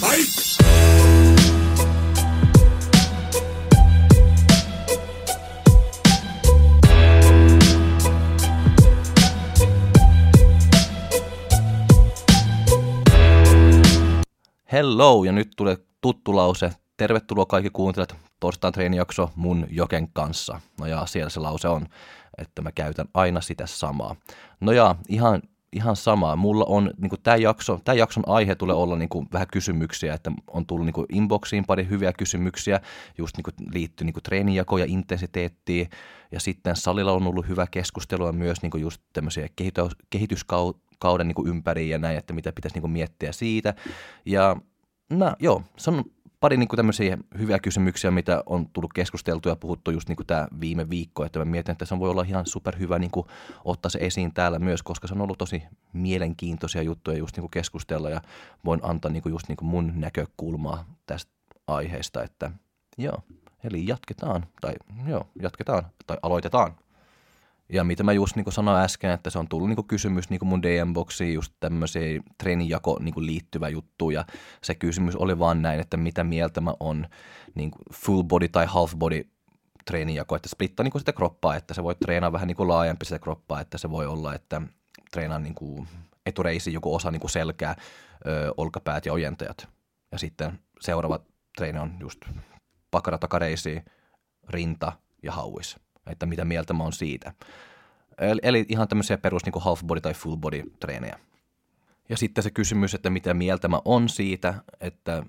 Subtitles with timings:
[0.00, 0.14] Hello,
[15.24, 16.70] ja nyt tulee tuttu lause.
[16.96, 20.60] Tervetuloa kaikki kuuntelijat torstain treenijakso mun Joken kanssa.
[20.80, 21.86] No ja siellä se lause on,
[22.38, 24.16] että mä käytän aina sitä samaa.
[24.60, 26.36] No ja ihan, ihan samaa.
[26.36, 30.32] Mulla on niin tämä jakso, tää jakson aihe tulee olla niin kuin, vähän kysymyksiä, että
[30.46, 32.80] on tullut niin kuin inboxiin pari hyviä kysymyksiä,
[33.18, 35.90] just niin kuin, liittyy niin kuin treenijakoon ja intensiteettiin.
[36.32, 41.34] Ja sitten salilla on ollut hyvä keskustelua myös niin kuin just tämmöisiä kehitys, kehityskauden niin
[41.34, 43.74] kuin ympäri ja näin, että mitä pitäisi niin kuin miettiä siitä.
[44.24, 44.56] Ja
[45.10, 46.04] no, joo, se on
[46.40, 50.26] pari niin kuin tämmöisiä hyviä kysymyksiä, mitä on tullut keskusteltua ja puhuttu just niin kuin
[50.26, 53.26] tämä viime viikko, että mä mietin, että se voi olla ihan superhyvä niin kuin
[53.64, 57.50] ottaa se esiin täällä myös, koska se on ollut tosi mielenkiintoisia juttuja just niin kuin
[57.50, 58.20] keskustella ja
[58.64, 61.32] voin antaa niin kuin just niin kuin mun näkökulmaa tästä
[61.66, 62.50] aiheesta, että
[62.98, 63.22] joo,
[63.64, 64.74] eli jatketaan, tai
[65.06, 66.74] joo, jatketaan, tai aloitetaan.
[67.72, 70.62] Ja mitä mä just niin sanoin äsken, että se on tullut niin kysymys niin mun
[70.62, 74.10] DM-boksiin just tämmöisiä treenijako niin liittyvä juttu.
[74.10, 74.24] Ja
[74.62, 77.06] se kysymys oli vaan näin, että mitä mieltä mä on
[77.54, 79.28] niin full body tai half body
[79.84, 83.60] treenijako, että splittaa niin sitä kroppaa, että se voi treenaa vähän niin laajempi sitä kroppaa,
[83.60, 84.62] että se voi olla, että
[85.10, 85.88] treenaa niin
[86.26, 87.76] etureisi joku osa niin selkää,
[88.26, 89.68] ö, olkapäät ja ojentajat.
[90.12, 91.20] Ja sitten seuraava
[91.56, 92.20] treeni on just
[92.90, 93.82] pakara takareisi,
[94.48, 95.76] rinta ja hauis
[96.10, 97.32] että mitä mieltä mä oon siitä.
[98.18, 101.18] Eli, eli ihan tämmöisiä perus niin half body tai full body treenejä.
[102.08, 105.22] Ja sitten se kysymys, että mitä mieltä mä on siitä, että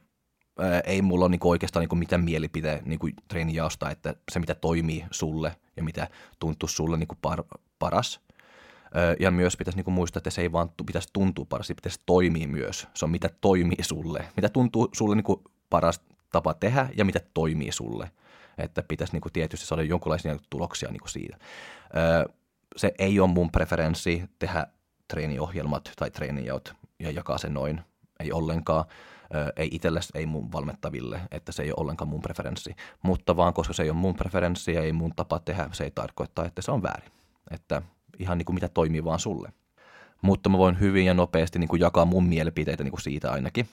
[0.60, 5.06] ää, ei mulla ole niin oikeastaan niin mitään mielipide niin treenijaosta, että se mitä toimii
[5.12, 6.08] sulle ja mitä
[6.40, 7.44] tuntuu sulle niin par,
[7.80, 8.22] paras.
[9.20, 12.48] Ja myös pitäisi niin muistaa, että se ei vaan pitäisi tuntua paras, se pitäisi toimia
[12.48, 12.88] myös.
[12.94, 17.72] Se on mitä toimii sulle, mitä tuntuu sulle niin paras tapa tehdä ja mitä toimii
[17.72, 18.12] sulle
[18.60, 21.38] että pitäisi niin kuin tietysti saada jonkinlaisia tuloksia niin kuin siitä.
[22.76, 24.68] Se ei ole mun preferenssi tehdä
[25.08, 27.82] treeniohjelmat tai treenijaot ja jakaa sen noin,
[28.20, 28.86] ei ollenkaan.
[29.56, 32.76] Ei itselle, ei mun valmettaville, että se ei ole ollenkaan mun preferenssi.
[33.02, 35.92] Mutta vaan koska se ei ole mun preferenssi ja ei mun tapa tehdä, se ei
[35.92, 37.12] tarkoita, että se on väärin.
[37.52, 37.82] Että
[38.20, 39.54] ihan niin kuin mitä toimii vaan sulle.
[40.22, 43.70] Mutta mä voin hyvin ja nopeasti niin kuin jakaa mun mielipiteitä niin kuin siitä ainakin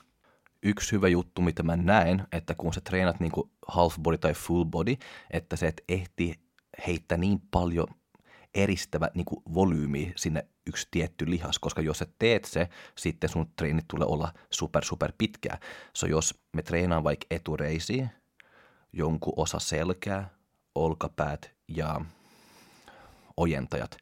[0.67, 4.35] yksi hyvä juttu, mitä mä näen, että kun sä treenat niin kuin half body tai
[4.35, 4.97] full body,
[5.31, 6.41] että se et ehti
[6.87, 7.87] heittää niin paljon
[8.55, 12.69] eristävä niin kuin volyymi sinne yksi tietty lihas, koska jos sä teet se,
[12.99, 15.59] sitten sun treenit tulee olla super super pitkää.
[15.95, 18.09] So jos me treenaan vaikka etureisiä,
[18.93, 20.31] jonkun osa selkää,
[20.75, 22.01] olkapäät ja
[23.37, 23.97] ojentajat,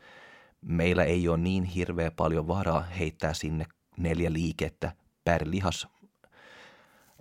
[0.60, 4.92] meillä ei ole niin hirveä paljon varaa heittää sinne neljä liikettä
[5.24, 5.88] per lihas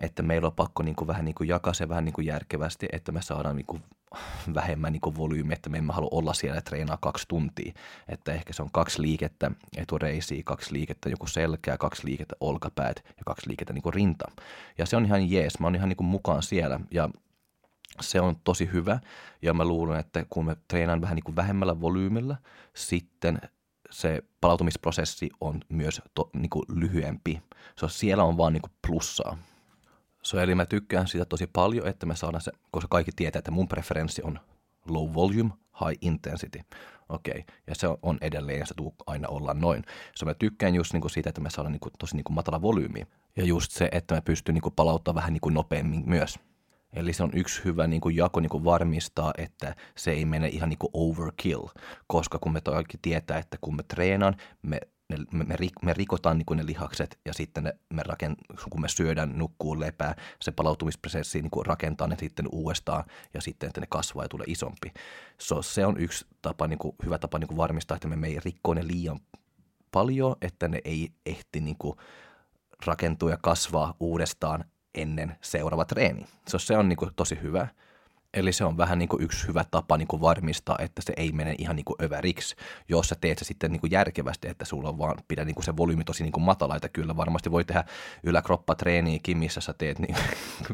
[0.03, 2.87] että meillä on pakko niin kuin vähän niin kuin jakaa se vähän niin kuin järkevästi,
[2.91, 3.83] että me saadaan niin kuin
[4.55, 7.73] vähemmän niin kuin volyymi, että me emme halua olla siellä ja treenaa kaksi tuntia.
[8.07, 13.23] Että ehkä se on kaksi liikettä etureisiä, kaksi liikettä joku selkää, kaksi liikettä olkapäät ja
[13.25, 14.25] kaksi liikettä niin kuin rinta.
[14.77, 17.09] Ja se on ihan jees, mä oon ihan niin kuin mukaan siellä ja
[18.01, 18.99] se on tosi hyvä
[19.41, 22.35] ja mä luulen, että kun me treenaan vähän niin kuin vähemmällä volyymilla,
[22.73, 23.41] sitten
[23.91, 27.41] se palautumisprosessi on myös to, niin kuin lyhyempi.
[27.79, 29.37] So, siellä on vaan niin kuin plussaa.
[30.23, 33.51] So, eli mä tykkään sitä tosi paljon, että me saadaan se, koska kaikki tietää, että
[33.51, 34.39] mun preferenssi on
[34.87, 35.49] low volume,
[35.85, 36.59] high intensity.
[37.09, 37.55] Okei, okay.
[37.67, 39.83] ja se on edelleen, ja se tuu aina olla noin.
[40.15, 43.07] So, mä tykkään just niinku siitä, että me saadaan niinku, tosi niinku matala volyymi.
[43.35, 46.39] Ja just se, että mä pystyn niinku palauttamaan vähän niinku nopeammin myös.
[46.93, 50.47] Eli se on yksi hyvä niin kuin jako niin kuin varmistaa, että se ei mene
[50.47, 51.67] ihan niin kuin overkill,
[52.07, 54.79] koska kun me kaikki tietää, että kun me treenaan, me
[55.31, 59.37] me, me, me rikotaan niin ne lihakset ja sitten ne, me rakent, kun me syödään,
[59.37, 63.03] nukkuu, lepää, se palautumisprosessi niin kuin rakentaa ne sitten uudestaan
[63.33, 64.93] ja sitten, että ne kasvaa ja tulee isompi.
[65.37, 68.27] So, se on yksi tapa, niin kuin, hyvä tapa niin kuin varmistaa, että me, me
[68.27, 69.19] ei rikko ne liian
[69.91, 71.97] paljon, että ne ei ehti niin kuin,
[72.85, 76.25] rakentua ja kasvaa uudestaan ennen seuraava treeni.
[76.49, 77.67] So, se on niin kuin, tosi hyvä.
[78.33, 81.31] Eli se on vähän niin kuin yksi hyvä tapa niin kuin varmistaa, että se ei
[81.31, 82.55] mene ihan niin kuin överiksi,
[82.89, 85.65] jos sä teet se sitten niin kuin järkevästi, että sulla on vaan pidä niin kuin
[85.65, 87.83] se volyymi tosi niin kuin matala, että kyllä varmasti voi tehdä
[88.23, 90.15] yläkroppatreeniäkin, missä sä teet niin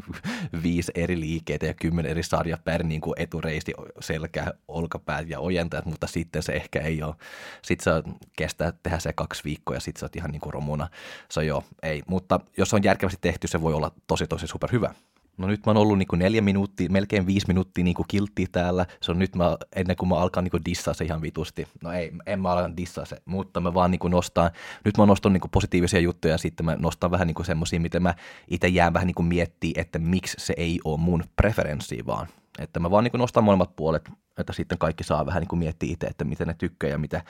[0.62, 5.86] viisi eri liikkeitä ja kymmenen eri sarja per niin kuin etureisti, selkä, olkapäät ja ojentajat,
[5.86, 7.14] mutta sitten se ehkä ei ole.
[7.62, 8.02] Sitten sä
[8.36, 10.88] kestää tehdä se kaksi viikkoa ja sitten sä oot ihan niin kuin romuna.
[11.30, 12.02] Se joo, ei.
[12.06, 14.94] Mutta jos on järkevästi tehty, se voi olla tosi tosi super hyvä.
[15.40, 18.86] No nyt mä oon ollut niinku neljä minuuttia, melkein viisi minuuttia niinku kiltti täällä.
[19.02, 21.66] Se on nyt mä, ennen kuin mä alkan niinku dissaa se ihan vitusti.
[21.82, 24.50] No ei, en mä alkan dissaa se, mutta mä vaan niinku nostan,
[24.84, 28.14] nyt mä nostan niinku positiivisia juttuja ja sitten mä nostan vähän niinku semmosia, miten mä
[28.48, 32.26] itse jään vähän niinku miettiä, että miksi se ei ole mun preferenssi vaan.
[32.58, 36.06] Että mä vaan niinku nostan molemmat puolet, että sitten kaikki saa vähän niinku miettiä itse,
[36.06, 37.22] että miten ne tykkää ja mitä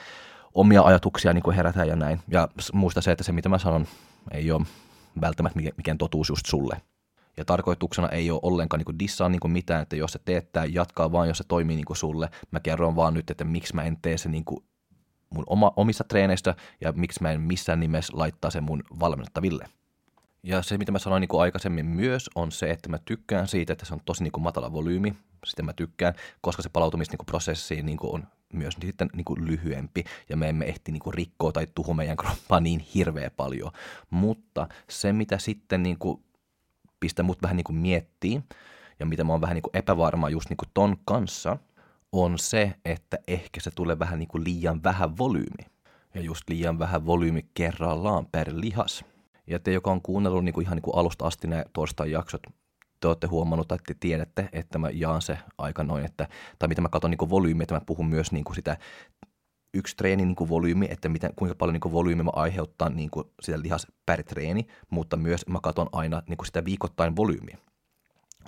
[0.55, 2.21] omia ajatuksia niinku herätään ja näin.
[2.29, 3.87] Ja muista se, että se mitä mä sanon
[4.31, 4.67] ei ole
[5.21, 6.81] välttämättä mikään totuus just sulle.
[7.37, 11.13] Ja tarkoituksena ei ole ollenkaan niin dissaa niin mitään, että jos se teet tämä, jatkaa
[11.13, 12.29] vaan, jos se toimii niin sulle.
[12.51, 14.45] Mä kerron vaan nyt, että miksi mä en tee se niin
[15.31, 19.67] mun oma, omissa treeneistä ja miksi mä en missään nimessä laittaa se mun valmennettaville.
[20.43, 23.85] Ja se, mitä mä sanoin niin aikaisemmin myös, on se, että mä tykkään siitä, että
[23.85, 25.15] se on tosi niin matala volyymi.
[25.47, 30.37] Sitten mä tykkään, koska se palautumisprosessi niin kuin on myös sitten niin kuin lyhyempi ja
[30.37, 33.73] me emme ehti niin kuin rikkoa tai tuho meidän kroppaa niin hirveä paljon.
[34.11, 36.23] Mutta se, mitä sitten niin kuin
[37.01, 38.43] pistää mut vähän niin kuin miettii
[39.01, 41.57] ja mitä mä oon vähän niin kuin epävarma just niin kuin ton kanssa,
[42.13, 45.71] on se, että ehkä se tulee vähän niin kuin liian vähän volyymi.
[46.15, 49.05] Ja just liian vähän volyymi kerrallaan per lihas.
[49.47, 52.43] Ja te, joka on kuunnellut niin kuin ihan niin kuin alusta asti nämä torstain jaksot,
[53.01, 56.81] te olette huomannut tai te tiedätte, että mä jaan se aika noin, että, tai mitä
[56.81, 58.77] mä katson niin volyymi, että mä puhun myös niin kuin sitä
[59.75, 63.11] yksi treeni niin kuin volyymi, että miten, kuinka paljon niin kuin volyymi mä aiheuttaa niin
[63.11, 67.59] kuin sitä lihas per treeni, mutta myös mä katson aina niin kuin sitä viikoittain volyymiä.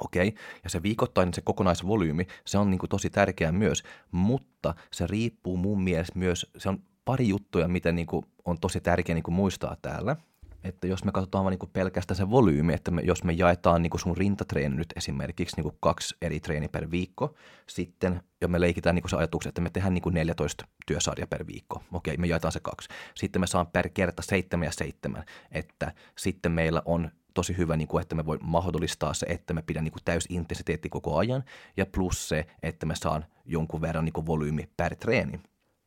[0.00, 0.42] Okei, okay.
[0.64, 5.56] ja se viikoittainen, se kokonaisvolyymi, se on niin kuin tosi tärkeä myös, mutta se riippuu
[5.56, 9.34] mun mielestä myös, se on pari juttuja, mitä niin kuin on tosi tärkeä niin kuin
[9.34, 10.16] muistaa täällä–
[10.64, 13.90] että jos me katsotaan vaan niin pelkästään se volyymi, että me, jos me jaetaan niin
[13.90, 17.34] kuin sun rintatreeni nyt esimerkiksi niin kuin kaksi eri treeni per viikko,
[17.66, 21.26] sitten ja me leikitään niin kuin se ajatuksen, että me tehdään niin kuin 14 työsarja
[21.26, 21.82] per viikko.
[21.92, 22.88] Okei, me jaetaan se kaksi.
[23.14, 27.88] Sitten me saan per kerta seitsemän ja seitsemän, että sitten meillä on tosi hyvä, niin
[27.88, 31.44] kuin, että me voi mahdollistaa se, että me pidän niin kuin täysintensiteetti koko ajan,
[31.76, 35.40] ja plus se, että me saan jonkun verran niin kuin volyymi per treeni.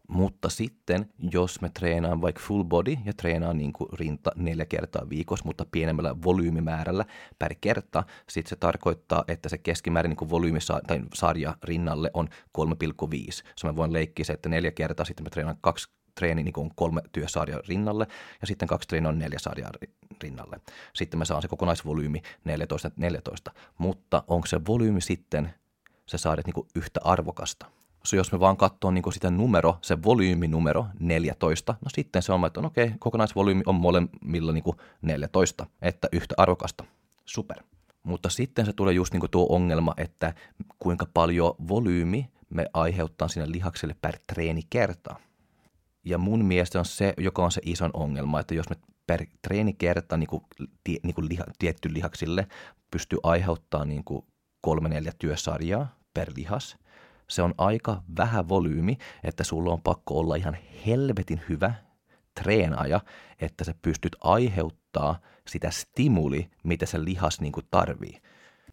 [0.07, 5.09] Mutta sitten, jos me treenaan vaikka full body ja treenaan niin kuin rinta neljä kertaa
[5.09, 7.05] viikossa, mutta pienemmällä volyymimäärällä
[7.39, 13.31] per kerta, sitten se tarkoittaa, että se keskimäärin niin volyymisarja rinnalle on 3,5.
[13.55, 16.71] Se mä voin leikkiä se, että neljä kertaa, sitten mä treenaan kaksi treeni niin kuin
[16.75, 18.07] kolme työsarjaa rinnalle
[18.41, 19.71] ja sitten kaksi treeniä on neljä sarjaa
[20.23, 20.59] rinnalle.
[20.93, 22.21] Sitten mä saan se kokonaisvolyymi
[23.49, 25.53] 14-14, mutta onko se volyymi sitten,
[26.05, 27.74] se saadet niin yhtä arvokasta?
[28.05, 32.45] So jos me vaan katsoo niin sitä numero, se volyyminumero 14, no sitten se on,
[32.45, 34.63] että no okei, kokonaisvolyymi on molemmilla niin
[35.01, 36.83] 14, että yhtä arvokasta.
[37.25, 37.63] Super.
[38.03, 40.33] Mutta sitten se tulee just niin tuo ongelma, että
[40.79, 45.15] kuinka paljon volyymi me aiheuttaa sinne lihakselle per treenikerta.
[46.03, 48.75] Ja mun mielestä on se, joka on se ison ongelma, että jos me
[49.07, 50.43] per treenikerta niin kuin,
[51.03, 52.47] niin kuin liha, tietty lihaksille
[52.91, 54.25] pystyy aiheuttaa niin kuin
[54.61, 56.75] kolme neljä työsarjaa per lihas–
[57.27, 61.73] se on aika vähän volyymi, että sulla on pakko olla ihan helvetin hyvä
[62.41, 62.99] treenaaja,
[63.41, 68.21] että sä pystyt aiheuttaa sitä stimuli, mitä se lihas niin kuin tarvii.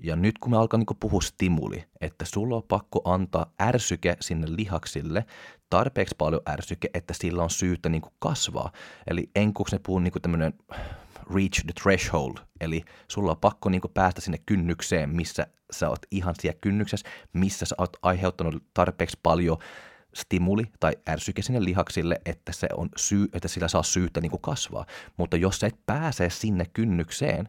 [0.00, 4.46] Ja nyt kun me alkaa niin puhua stimuli, että sulla on pakko antaa ärsyke sinne
[4.56, 5.24] lihaksille,
[5.70, 8.72] tarpeeksi paljon ärsyke, että sillä on syytä niin kasvaa.
[9.06, 10.54] Eli enkuksi ne puhuu niin tämmöinen
[11.34, 16.34] reach the threshold, eli sulla on pakko niin päästä sinne kynnykseen, missä sä oot ihan
[16.40, 19.58] siellä kynnyksessä, missä sä oot aiheuttanut tarpeeksi paljon
[20.14, 24.42] stimuli tai ärsyke sinne lihaksille, että, se on syy, että sillä saa syytä niin kuin
[24.42, 24.86] kasvaa.
[25.16, 27.48] Mutta jos sä et pääse sinne kynnykseen,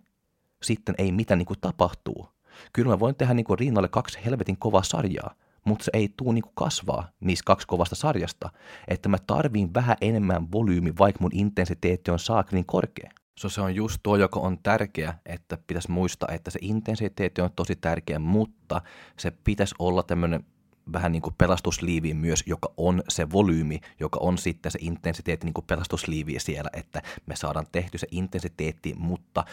[0.64, 2.30] sitten ei mitään niin kuin tapahtuu.
[2.74, 6.32] Kyllä mä voin tehdä niin kuin rinnalle kaksi helvetin kovaa sarjaa, mutta se ei tuu
[6.32, 8.50] niin kuin kasvaa niistä kaksi kovasta sarjasta.
[8.88, 13.12] Että mä tarviin vähän enemmän volyymi, vaikka mun intensiteetti on saaklin korkea.
[13.40, 17.50] So se on just tuo, joka on tärkeä, että pitäisi muistaa, että se intensiteetti on
[17.56, 18.82] tosi tärkeä, mutta
[19.18, 20.46] se pitäisi olla tämmöinen
[20.94, 25.54] vähän niin kuin pelastusliivi myös, joka on se volyymi, joka on sitten se intensiteetti niin
[25.54, 29.46] kuin pelastusliivi siellä, että me saadaan tehty se intensiteetti, mutta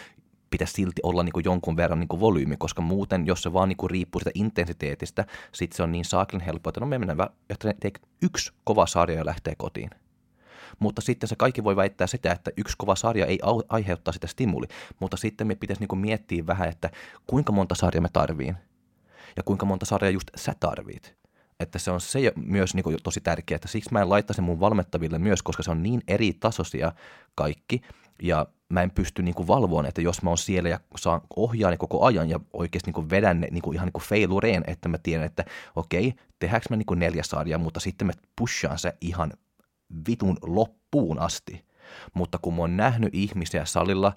[0.50, 3.68] pitäisi silti olla niin kuin jonkun verran niin kuin volyymi, koska muuten, jos se vaan
[3.68, 7.28] niin kuin riippuu sitä intensiteetistä, sitten se on niin saaklin helppoa, että no me mennään,
[8.22, 9.90] yksi kova sarja ja lähtee kotiin
[10.78, 14.66] mutta sitten se kaikki voi väittää sitä, että yksi kova sarja ei aiheuttaa sitä stimuli,
[15.00, 16.90] mutta sitten me pitäisi niin miettiä vähän, että
[17.26, 18.56] kuinka monta sarjaa me tarviin?
[19.36, 21.14] Ja kuinka monta sarjaa just sä tarvit.
[21.60, 25.18] Että se on se myös niin tosi tärkeää, että siksi mä en laittaisi mun valmettaville
[25.18, 26.92] myös, koska se on niin eri tasoisia
[27.34, 27.80] kaikki,
[28.22, 31.76] ja mä en pysty niin valvoon, että jos mä oon siellä ja saan ohjaa ne
[31.76, 35.26] koko ajan ja oikeasti niin vedän ne niin ihan niin kuin failureen, että mä tiedän,
[35.26, 35.44] että
[35.76, 39.32] okei, tehdäänkö mä niin neljä sarjaa, mutta sitten mä pushaan se ihan
[40.08, 41.64] vitun loppuun asti.
[42.14, 44.12] Mutta kun mä oon nähnyt ihmisiä salilla,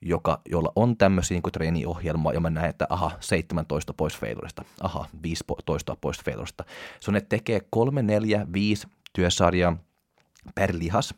[0.00, 5.06] joka, jolla on tämmöisiä niin treeniohjelma, ja mä näen, että aha, 17 pois failurista, aha,
[5.22, 6.64] 15 pois failurista.
[7.00, 9.76] Se on, ne tekee 3, 4, 5 työsarjaa
[10.54, 11.14] per lihas,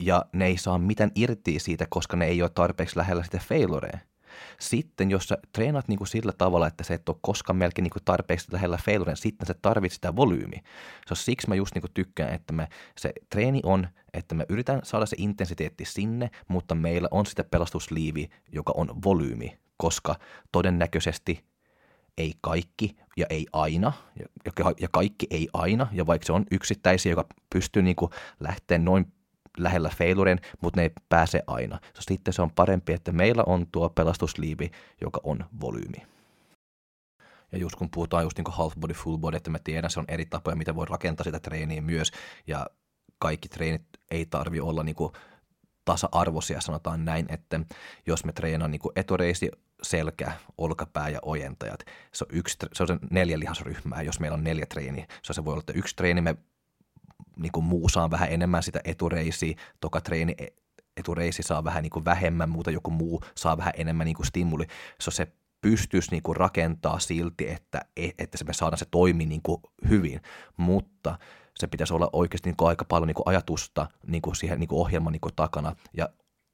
[0.00, 3.98] ja ne ei saa mitään irti siitä, koska ne ei ole tarpeeksi lähellä sitä failurea.
[4.60, 7.90] Sitten jos sä treenat niin kuin sillä tavalla, että se et ole koskaan melkein niin
[7.90, 10.56] kuin tarpeeksi lähellä failuren, sitten se tarvitset sitä volyymi.
[11.08, 14.80] So, siksi mä just niin kuin tykkään, että me, se treeni on, että me yritän
[14.84, 20.16] saada se intensiteetti sinne, mutta meillä on sitä pelastusliivi, joka on volyymi, koska
[20.52, 21.44] todennäköisesti
[22.18, 24.24] ei kaikki ja ei aina, ja,
[24.80, 29.12] ja kaikki ei aina, ja vaikka se on yksittäisiä, joka pystyy niin kuin lähteä noin
[29.56, 31.80] lähellä failuren, mutta ne ei pääse aina.
[32.00, 34.70] Sitten se on parempi, että meillä on tuo pelastusliivi,
[35.00, 36.06] joka on volyymi.
[37.52, 40.04] Ja just kun puhutaan just niin half body, full body, että mä tiedän, se on
[40.08, 42.12] eri tapoja, miten voi rakentaa sitä treeniä myös,
[42.46, 42.66] ja
[43.18, 45.12] kaikki treenit ei tarvi olla niin kuin
[45.84, 47.60] tasa-arvoisia, sanotaan näin, että
[48.06, 49.50] jos me treenaan niin etureisi,
[49.82, 51.80] selkä, olkapää ja ojentajat,
[52.12, 55.06] se on, yksi, se on se neljä lihasryhmää, jos meillä on neljä treeniä.
[55.22, 56.36] Se, se voi olla, että yksi treeni me
[57.38, 60.46] niin kuin muu saa vähän enemmän sitä etureisiä, toka treeni e,
[60.96, 64.66] etureisi saa vähän niin kuin vähemmän, muuta joku muu saa vähän enemmän niin kuin stimuli.
[65.00, 69.26] Se, se pystyisi niin kuin rakentaa silti, että, e, että se me saadaan se toimi
[69.26, 70.20] niin kuin hyvin,
[70.56, 71.18] mutta
[71.58, 74.68] se pitäisi olla oikeasti niin kuin aika paljon niin kuin ajatusta niin kuin siihen niin
[74.68, 76.08] kuin ohjelman niin kuin takana ja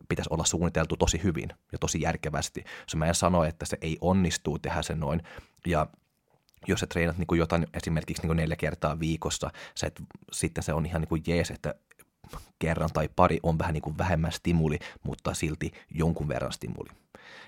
[0.09, 2.65] pitäisi olla suunniteltu tosi hyvin ja tosi järkevästi.
[2.89, 5.23] Se mä en sano, että se ei onnistu tehdä sen noin
[5.67, 5.87] ja
[6.67, 10.03] jos sä treenat niin kuin jotain esimerkiksi niin kuin neljä kertaa viikossa, sä et,
[10.33, 11.75] sitten se on ihan niin kuin jees, että
[12.59, 16.91] kerran tai pari on vähän niin kuin vähemmän stimuli, mutta silti jonkun verran stimuli.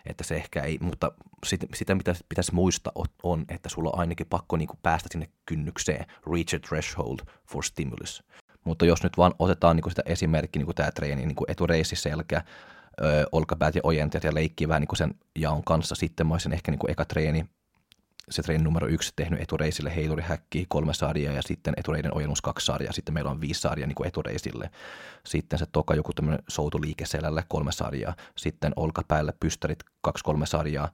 [0.07, 1.13] Että se ehkä ei, mutta
[1.47, 2.93] sit, sitä mitä pitäisi muistaa
[3.23, 7.65] on, että sulla on ainakin pakko niin kuin päästä sinne kynnykseen, reach a threshold for
[7.65, 8.25] stimulus.
[8.65, 11.51] Mutta jos nyt vaan otetaan niin kuin sitä esimerkkiä, niin kuin tämä treeni, niin kuin
[11.51, 12.45] etureissi, selkä,
[13.33, 16.71] olkapäät ja ojentajat ja leikkii vähän niin kuin sen jaon kanssa, sitten mä olisin ehkä
[16.71, 17.47] niin kuin eka treeni
[18.31, 22.93] se treeni numero yksi tehnyt etureisille heilurihäkki kolme sarjaa ja sitten etureiden ojennus kaksi sarjaa.
[22.93, 24.71] Sitten meillä on viisi sarjaa niin etureisille.
[25.27, 28.15] Sitten se toka joku tämmöinen soutuliike selälle kolme sarjaa.
[28.37, 30.89] Sitten olkapäälle pystärit kaksi kolme sarjaa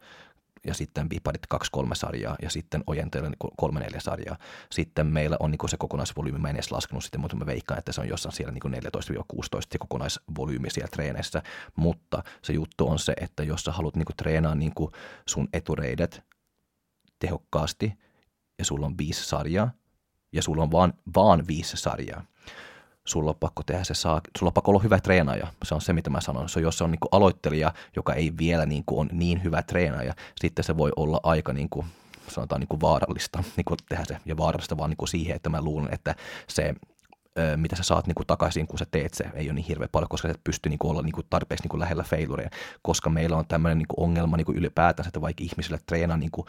[0.67, 4.37] ja sitten viparit kaksi kolme sarjaa ja sitten ojenteille niin kolme neljä sarjaa.
[4.71, 7.93] Sitten meillä on niin se kokonaisvolyymi, mä en edes laskenut sitten, mutta mä veikkaan, että
[7.93, 11.43] se on jossain siellä niin 14-16 se kokonaisvolyymi siellä treeneissä.
[11.77, 14.73] Mutta se juttu on se, että jos sä haluat niin treenaa niin
[15.27, 16.25] sun etureidet
[17.21, 17.99] tehokkaasti
[18.59, 19.71] ja sulla on viisi sarjaa
[20.33, 22.25] ja sulla on vaan, vaan viisi sarjaa,
[23.05, 25.47] sulla on pakko tehdä se saa, sulla on pakko olla hyvä treenaaja.
[25.63, 26.49] Se on se, mitä mä sanon.
[26.49, 30.15] Se, jos se on niin aloittelija, joka ei vielä niin kuin on niin hyvä treenaaja,
[30.41, 31.87] sitten se voi olla aika niin kuin,
[32.29, 34.17] sanotaan niin kuin vaarallista niin kuin tehdä se.
[34.27, 36.15] Ja vaarallista vaan niin kuin siihen, että mä luulen, että
[36.49, 36.75] se
[37.57, 40.09] mitä sä saat niin kuin takaisin, kun sä teet se, ei ole niin hirveän paljon,
[40.09, 42.51] koska sä et pysty niin kuin olla niin kuin tarpeeksi niin kuin lähellä failureja,
[42.83, 46.31] koska meillä on tämmöinen niin kuin ongelma niin kuin ylipäätään, että vaikka ihmisille treenaa niin
[46.31, 46.47] kuin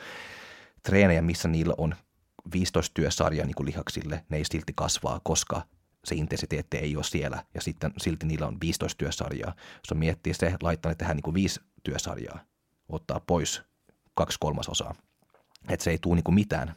[0.84, 1.96] treenejä, missä niillä on
[2.54, 5.62] 15 työsarjaa niin kuin lihaksille, ne ei silti kasvaa, koska
[6.06, 9.56] se intensiteetti ei ole siellä ja sitten silti niillä on 15 työsarjaa.
[9.76, 12.40] Jos miettii se, laittaa ne tähän niin viisi työsarjaa,
[12.90, 13.62] ottaa pois
[14.14, 14.96] kaksi kolmasosaa,
[15.70, 16.76] että se ei tule niin kuin mitään.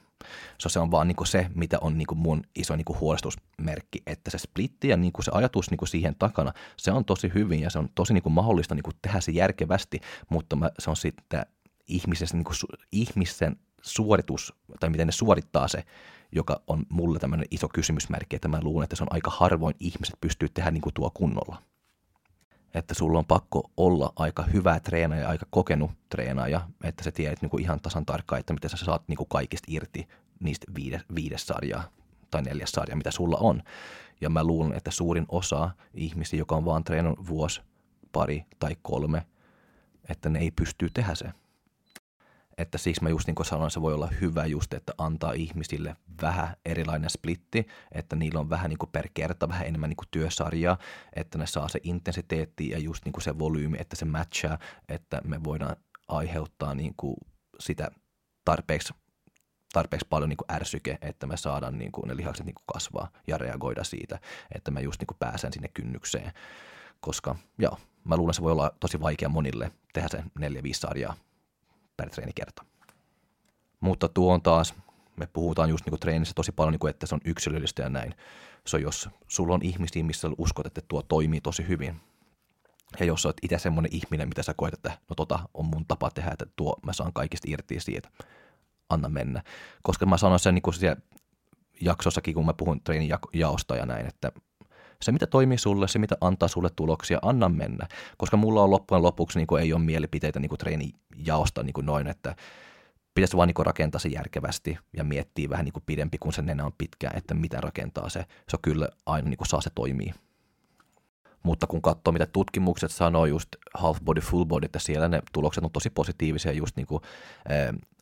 [0.59, 4.31] So, se on vaan niin se, mitä on niin kuin mun iso niin huolestusmerkki, että
[4.31, 7.79] se splitti ja niin se ajatus niin siihen takana, se on tosi hyvin ja se
[7.79, 11.47] on tosi niin mahdollista niin tehdä se järkevästi, mutta mä, se on sitten
[11.89, 12.45] ihmisen, niin
[12.93, 15.85] ihmisen suoritus, tai miten ne suorittaa se,
[16.33, 20.17] joka on mulle tämmöinen iso kysymysmerkki, että mä luulen, että se on aika harvoin ihmiset
[20.21, 21.63] pystyy tehdä niin kuin tuo kunnolla.
[22.75, 27.51] Että sulla on pakko olla aika hyvä treenaaja, aika kokenut treenaaja, että sä tiedät niin
[27.51, 30.09] kuin ihan tasan tarkkaan, että miten sä saat niin kuin kaikista irti
[30.41, 31.85] niistä viides, viides sarjaa
[32.31, 33.63] tai neljäs sarja, mitä sulla on.
[34.21, 37.61] Ja mä luulen, että suurin osa ihmisiä, joka on vaan treenannut vuosi,
[38.13, 39.27] pari tai kolme,
[40.09, 41.33] että ne ei pysty tehdä se
[42.59, 45.97] että siksi mä just niin kuin sanoin, se voi olla hyvä just, että antaa ihmisille
[46.23, 50.09] vähän erilainen splitti, että niillä on vähän niin kuin per kerta vähän enemmän niin kuin
[50.11, 50.79] työsarjaa,
[51.13, 54.59] että ne saa se intensiteetti ja just niin kuin se volyymi, että se matchaa,
[54.89, 55.77] että me voidaan
[56.09, 57.17] aiheuttaa niin kuin
[57.61, 57.91] sitä
[58.45, 58.95] tarpeeksi
[59.73, 63.11] tarpeeksi paljon niin kuin ärsyke, että me saadaan niin kuin ne lihakset niin kuin kasvaa
[63.27, 64.19] ja reagoida siitä,
[64.55, 66.33] että mä just niin kuin pääsen sinne kynnykseen.
[67.01, 71.15] Koska joo, mä luulen, se voi olla tosi vaikea monille tehdä se neljä 5 sarjaa
[71.97, 72.65] per treenikerta.
[73.81, 74.75] Mutta tuo on taas,
[75.17, 78.15] me puhutaan just niin treenissä tosi paljon, niin kuin, että se on yksilöllistä ja näin.
[78.67, 82.01] Se on, jos sulla on ihmisiä, missä uskot, että tuo toimii tosi hyvin,
[83.01, 86.11] ja jos olet itse semmoinen ihminen, mitä sä koet, että no tota on mun tapa
[86.11, 88.11] tehdä, että tuo mä saan kaikista irti siitä,
[88.89, 89.43] anna mennä.
[89.83, 91.01] Koska mä sanoin sen niin kuin siellä
[91.81, 94.33] jaksossakin, kun mä puhun treenin jaosta ja näin, että
[95.05, 97.89] Se, mitä toimii sulle, se, mitä antaa sulle tuloksia, anna mennä.
[98.17, 101.87] Koska mulla on loppujen lopuksi niin kuin, ei ole mielipiteitä niin kuin treenijaosta niin kuin
[101.87, 102.37] noin, että
[103.15, 106.65] pitäisi vaan niin rakentaa se järkevästi ja miettiä vähän niin kuin pidempi, kun se nenä
[106.65, 108.21] on pitkä, että mitä rakentaa se.
[108.21, 110.15] Se on kyllä aina niin kuin saa se toimii.
[111.43, 115.65] Mutta kun katsoo, mitä tutkimukset sanoo just half body, full body, että siellä ne tulokset
[115.65, 117.03] on tosi positiivisia just niin kuin,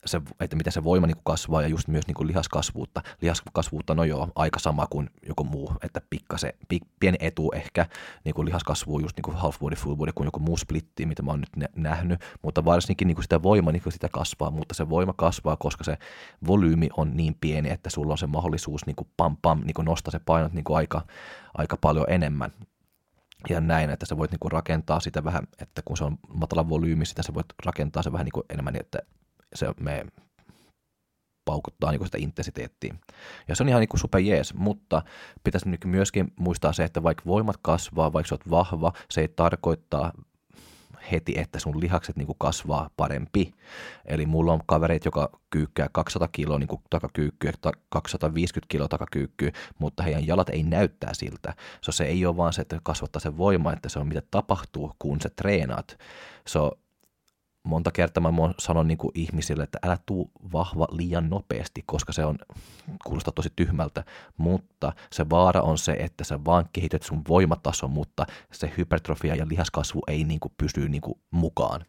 [0.06, 3.02] se, että miten se voima niin kasvaa ja just myös niin lihaskasvuutta.
[3.20, 7.86] Lihaskasvuutta, no joo, aika sama kuin joku muu, että pikkasen, pik, pieni etu ehkä
[8.24, 11.30] niin kuin lihaskasvua just niin half body, full body kuin joku muu splitti, mitä mä
[11.30, 15.56] oon nyt nähnyt, mutta varsinkin niin sitä voima, niin sitä kasvaa, mutta se voima kasvaa,
[15.56, 15.98] koska se
[16.46, 20.18] volyymi on niin pieni, että sulla on se mahdollisuus niin pam pam, niin nostaa se
[20.18, 21.02] painot niin aika,
[21.54, 22.52] aika paljon enemmän
[23.48, 27.06] ja näin, että sä voit niinku rakentaa sitä vähän, että kun se on matala volyymi,
[27.06, 28.98] sitä sä voit rakentaa se vähän niinku enemmän, että
[29.54, 30.04] se me
[31.44, 32.94] paukuttaa niinku sitä intensiteettiä.
[33.48, 35.02] Ja se on ihan niinku super jees, mutta
[35.44, 39.28] pitäisi niinku myöskin muistaa se, että vaikka voimat kasvaa, vaikka sä oot vahva, se ei
[39.28, 40.12] tarkoittaa
[41.12, 43.54] heti, että sun lihakset niin kasvaa parempi.
[44.04, 47.52] Eli mulla on kavereita, joka kyykkää 200 kiloa niin takakyykkyä,
[47.88, 51.54] 250 kiloa takakyykkyä, mutta heidän jalat ei näyttää siltä.
[51.80, 54.92] So, se ei ole vaan se, että kasvattaa se voima, että se on mitä tapahtuu,
[54.98, 55.98] kun sä treenaat.
[56.48, 56.78] So,
[57.62, 62.24] monta kertaa mä sanon niin kuin ihmisille, että älä tuu vahva liian nopeasti, koska se
[62.24, 62.38] on,
[63.04, 64.04] kuulostaa tosi tyhmältä,
[64.36, 69.48] mutta se vaara on se, että sä vaan kehität sun voimatason, mutta se hypertrofia ja
[69.48, 71.84] lihaskasvu ei niin kuin pysy niin kuin mukaan.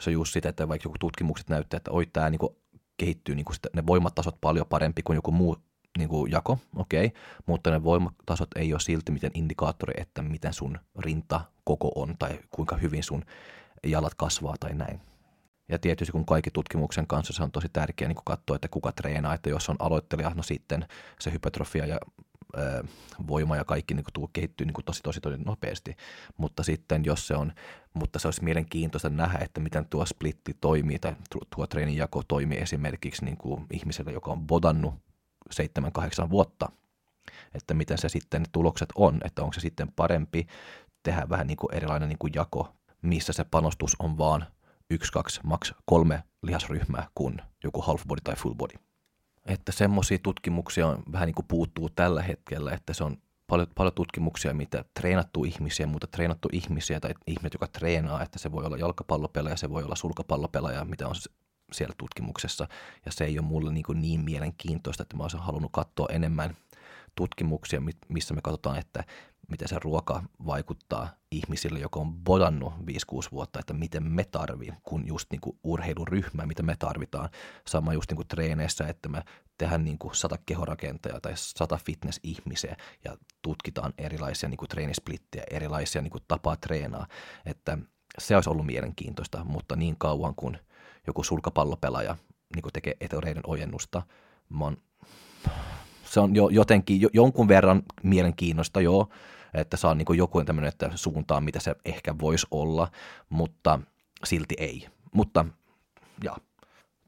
[0.00, 2.56] Se on just sitä, että vaikka joku tutkimukset näyttää, että oi tämä niin kuin
[2.96, 5.56] kehittyy niin kuin sitä, ne voimatasot paljon parempi kuin joku muu
[5.98, 10.52] niin kuin jako, okei, okay, mutta ne voimatasot ei ole silti miten indikaattori, että miten
[10.52, 13.24] sun rinta koko on tai kuinka hyvin sun
[13.90, 15.00] jalat kasvaa tai näin.
[15.68, 19.34] Ja tietysti kun kaikki tutkimuksen kanssa se on tosi tärkeää niin katsoa, että kuka treenaa,
[19.34, 20.86] että jos on aloittelija, no sitten
[21.20, 21.98] se hypertrofia ja
[22.58, 22.84] ö,
[23.26, 25.96] voima ja kaikki niin kuin, kehittyy niin kuin tosi, tosi, tosi nopeasti.
[26.36, 27.52] Mutta sitten jos se on,
[27.94, 31.16] mutta se olisi mielenkiintoista nähdä, että miten tuo splitti toimii tai
[31.54, 34.94] tuo treenijako toimii esimerkiksi niin kuin ihmiselle, joka on bodannut
[36.24, 36.68] 7-8 vuotta,
[37.54, 40.46] että miten se sitten ne tulokset on, että onko se sitten parempi
[41.02, 42.74] tehdä vähän niin kuin erilainen niin kuin jako
[43.04, 44.46] missä se panostus on vaan
[44.90, 48.74] yksi, kaksi, maks kolme lihasryhmää kuin joku half body tai full body.
[49.46, 53.94] Että semmoisia tutkimuksia on vähän niin kuin puuttuu tällä hetkellä, että se on paljon, paljon
[53.94, 58.76] tutkimuksia, mitä treenattu ihmisiä, mutta treenattu ihmisiä tai ihmiset, joka treenaa, että se voi olla
[58.76, 61.14] jalkapallopelaaja, se voi olla sulkapallopelaaja, mitä on
[61.72, 62.68] siellä tutkimuksessa.
[63.06, 66.56] Ja se ei ole mulle niin, kuin niin mielenkiintoista, että mä olisin halunnut katsoa enemmän
[67.14, 69.04] tutkimuksia, missä me katsotaan, että
[69.48, 72.76] miten se ruoka vaikuttaa ihmisille, joka on bodannut 5-6
[73.32, 77.28] vuotta, että miten me tarviin, kun just niin kuin urheiluryhmä, mitä me tarvitaan.
[77.66, 79.22] Sama just niin kuin treeneissä, että me
[79.58, 86.02] tehdään niin kuin sata kehorakentajaa tai sata fitness-ihmisiä ja tutkitaan erilaisia niin kuin treenisplittejä, erilaisia
[86.02, 87.06] niin kuin tapaa treenaa,
[87.46, 87.78] että
[88.18, 90.58] se olisi ollut mielenkiintoista, mutta niin kauan kuin
[91.06, 92.16] joku sulkapallopelaaja
[92.54, 94.02] niin kuin tekee etureiden ojennusta,
[94.48, 94.76] mä oon
[96.04, 99.08] se on jo, jotenkin jo, jonkun verran mielenkiinnosta, joo,
[99.54, 102.88] että saa niin joku tämmöinen että suuntaan, mitä se ehkä voisi olla,
[103.28, 103.80] mutta
[104.24, 104.88] silti ei.
[105.12, 105.44] Mutta
[106.24, 106.36] ja,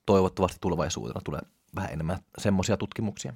[0.06, 1.40] toivottavasti tulevaisuutena tulee
[1.76, 3.34] vähän enemmän semmoisia tutkimuksia.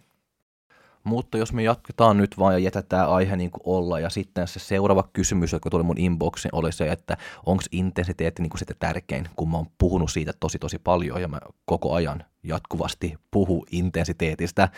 [1.04, 4.58] Mutta jos me jatketaan nyt vaan ja jätetään aihe niin kuin olla, ja sitten se
[4.58, 9.28] seuraava kysymys, joka tuli mun inboxiin, oli se, että onko intensiteetti niin kuin sitten tärkein,
[9.36, 14.68] kun mä oon puhunut siitä tosi tosi paljon, ja mä koko ajan jatkuvasti puhu intensiteetistä,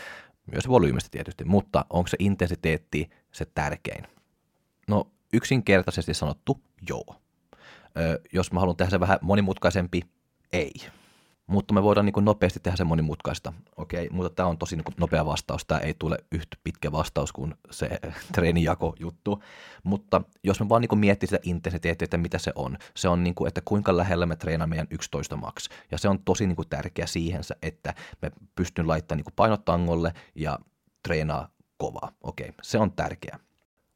[0.53, 4.05] myös volyymista tietysti, mutta onko se intensiteetti se tärkein?
[4.89, 7.17] No yksinkertaisesti sanottu, joo.
[7.97, 10.03] Ö, jos mä haluan tehdä se vähän monimutkaisempi,
[10.53, 10.73] ei.
[11.47, 13.53] Mutta me voidaan niin kuin nopeasti tehdä se monimutkaista.
[13.77, 15.65] Okei, mutta tämä on tosi niin kuin nopea vastaus.
[15.65, 18.01] Tämä ei tule yhtä pitkä vastaus kuin se
[18.35, 19.43] treenijako juttu.
[19.85, 22.79] Mutta jos me vaan niin miettii sitä intensiteettiä, että mitä se on.
[22.97, 25.69] Se on, niin kuin, että kuinka lähellä me treenaamme meidän 11 max.
[25.91, 30.13] Ja se on tosi niin kuin tärkeä siihen, että me pystyn laittamaan niin kuin painotangolle
[30.35, 30.59] ja
[31.03, 32.13] treenaa kovaa.
[32.23, 33.39] Okei, se on tärkeä.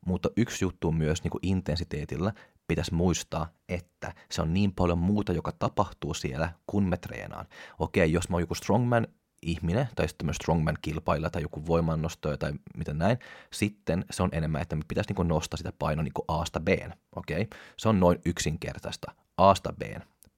[0.07, 2.33] Mutta yksi juttu myös niin kuin intensiteetillä,
[2.69, 7.47] pitäisi muistaa, että se on niin paljon muuta, joka tapahtuu siellä, kun me treenaan.
[7.79, 9.07] Okei, jos mä oon joku strongman
[9.43, 13.19] ihminen tai sitten myös strongman-kilpailija tai joku voimannostoja tai mitä näin,
[13.53, 16.69] sitten se on enemmän, että me pitäisi niin nostaa sitä painoa niin A-sta B.
[17.17, 19.13] Okei, se on noin yksinkertaista.
[19.37, 19.83] A-sta B,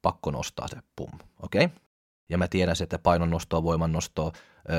[0.01, 1.11] pakko nostaa se, pum.
[1.43, 1.69] Okei,
[2.29, 4.31] ja mä tiedän se, että painonnostoa, voimannostoa,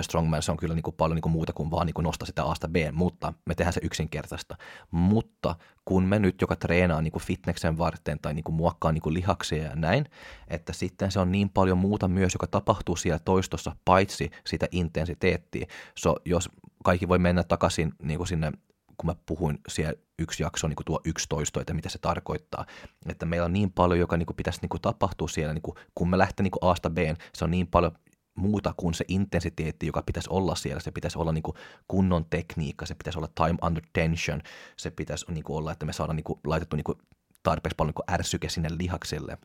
[0.03, 2.45] strongman, on kyllä niin kuin paljon niin kuin muuta kuin vaan niin kuin nostaa sitä
[2.45, 4.57] A-sta B, mutta me tehdään se yksinkertaista.
[4.91, 9.03] Mutta kun me nyt joka treenaa niin kuin fitneksen varten tai niin kuin muokkaa niin
[9.03, 10.07] kuin lihaksia ja näin,
[10.49, 15.67] että sitten se on niin paljon muuta myös, joka tapahtuu siellä toistossa, paitsi sitä intensiteettiä.
[15.99, 16.49] So, jos
[16.85, 18.53] kaikki voi mennä takaisin niin kuin sinne
[19.01, 22.67] kun mä puhuin siellä yksi jakso, niin kuin tuo yksitoisto, että mitä se tarkoittaa.
[23.09, 25.77] Että meillä on niin paljon, joka niin kuin pitäisi niin kuin tapahtua siellä, niin kuin,
[25.95, 26.99] kun me lähtee niin A-sta B,
[27.35, 27.93] se on niin paljon
[28.35, 30.81] muuta kuin se intensiteetti, joka pitäisi olla siellä.
[30.81, 31.57] Se pitäisi olla niin kuin
[31.89, 34.43] kunnon tekniikka, se pitäisi olla time under tension,
[34.77, 36.99] se pitäisi niin kuin olla, että me saadaan niin kuin laitettu niin kuin
[37.43, 39.39] tarpeeksi paljon niin kuin ärsyke sinne lihakselle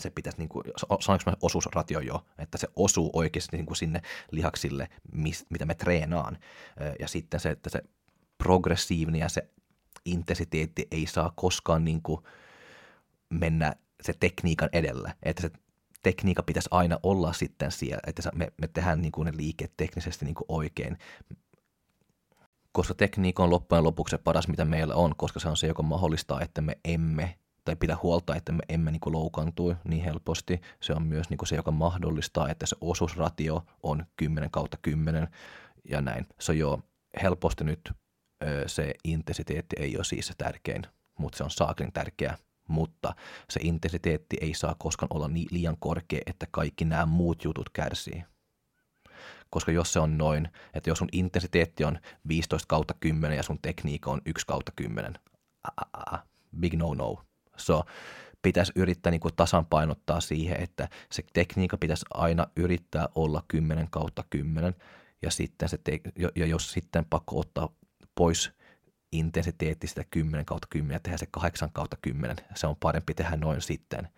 [0.00, 0.64] se pitäisi, niin kuin,
[1.00, 4.88] sanoinko mä osuusratio jo, että se osuu oikeasti niin kuin sinne lihaksille,
[5.50, 6.38] mitä me treenaan.
[7.00, 7.82] Ja sitten se, että se
[8.42, 9.48] progressiivinen ja se
[10.04, 12.20] intensiteetti ei saa koskaan niin kuin
[13.30, 15.14] mennä se tekniikan edellä.
[15.22, 15.50] Että se
[16.02, 20.24] tekniikka pitäisi aina olla sitten siellä, että me, me tehdään niin kuin ne liikkeet teknisesti
[20.24, 20.98] niin kuin oikein.
[22.72, 25.82] Koska tekniikka on loppujen lopuksi se paras, mitä meillä on, koska se on se, joka
[25.82, 30.60] mahdollistaa, että me emme tai pidä huolta, että me emme niin kuin loukaantui niin helposti.
[30.80, 35.28] Se on myös niin kuin se, joka mahdollistaa, että se osuusratio on 10 kautta 10
[35.90, 36.26] ja näin.
[36.40, 36.80] Se on jo
[37.22, 37.92] helposti nyt
[38.66, 40.82] se intensiteetti ei ole siis se tärkein,
[41.18, 42.38] mutta se on saaklin tärkeä.
[42.68, 43.14] Mutta
[43.50, 48.24] se intensiteetti ei saa koskaan olla niin liian korkea, että kaikki nämä muut jutut kärsii.
[49.50, 53.58] Koska jos se on noin, että jos sun intensiteetti on 15 kautta 10 ja sun
[53.62, 55.14] tekniikka on 1 kautta 10,
[56.60, 57.24] big no no.
[57.56, 57.84] So,
[58.42, 64.24] pitäisi yrittää niin kuin tasapainottaa siihen, että se tekniikka pitäisi aina yrittää olla 10 kautta
[64.30, 64.74] 10,
[65.22, 66.00] ja, sitten se te-
[66.36, 67.68] ja jos sitten pakko ottaa
[68.14, 68.52] pois
[69.12, 73.36] intensiteetti sitä 10 kautta 10 ja tehdä se 8 kautta 10, se on parempi tehdä
[73.36, 74.08] noin sitten,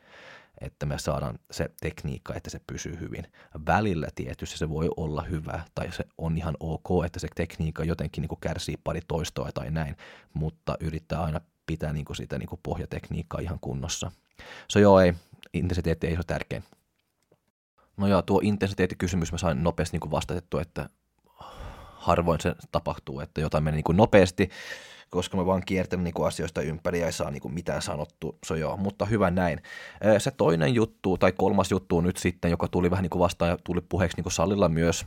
[0.61, 3.33] että me saadaan se tekniikka, että se pysyy hyvin.
[3.67, 8.23] Välillä tietysti se voi olla hyvä tai se on ihan ok, että se tekniikka jotenkin
[8.23, 9.97] niin kuin kärsii pari toistoa tai näin,
[10.35, 14.13] mutta yrittää aina pitää niin kuin sitä niin kuin pohjatekniikkaa ihan kunnossa.
[14.69, 15.15] So joo, ei,
[15.53, 16.65] intensiteetti ei ole tärkein.
[17.97, 20.89] No joo, tuo intensiteettikysymys mä sain nopeasti niin vastatettu, että
[22.05, 24.49] harvoin se tapahtuu, että jotain menee niin kuin nopeasti,
[25.11, 28.39] koska mä vaan kiertelen niin kuin asioista ympäri ja ei saa niin kuin mitään sanottu,
[28.47, 29.63] so joo, mutta hyvä näin.
[30.19, 33.59] Se toinen juttu, tai kolmas juttu nyt sitten, joka tuli vähän niin kuin vastaan ja
[33.65, 35.07] tuli puheeksi niin kuin salilla myös,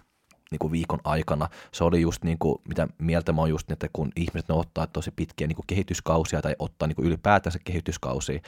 [0.51, 1.49] niin kuin viikon aikana.
[1.71, 4.87] Se oli just niin kuin, mitä mieltä mä oon just, että kun ihmiset ne ottaa
[4.87, 8.39] tosi pitkiä niin kuin kehityskausia tai ottaa niin kuin ylipäätänsä kehityskausia,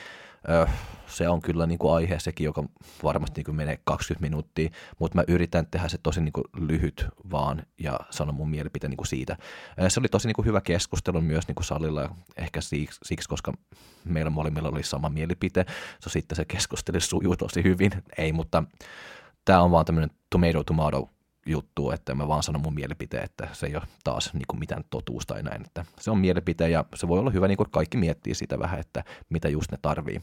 [0.49, 0.65] öö,
[1.07, 2.63] se on kyllä niin kuin aihe sekin, joka
[3.03, 7.05] varmasti niin kuin menee 20 minuuttia, mutta mä yritän tehdä se tosi niin kuin lyhyt
[7.31, 9.37] vaan ja sanon mun mielipiteen niin kuin siitä.
[9.87, 13.53] Se oli tosi niin kuin hyvä keskustelu myös niin kuin salilla, ehkä siksi, siksi, koska
[14.05, 15.65] meillä molemmilla oli sama mielipite,
[15.99, 18.63] so sitten se keskustelu sujuu tosi hyvin, ei, mutta
[19.45, 21.09] tämä on vaan tämmöinen tomato tomato
[21.49, 24.83] juttu, että mä vaan sanon mun mielipiteen, että se ei ole taas niin kuin mitään
[24.89, 25.61] totuus tai näin.
[25.65, 28.79] Että se on mielipite ja se voi olla hyvä, niin kuin kaikki miettii sitä vähän,
[28.79, 30.21] että mitä just ne tarvii.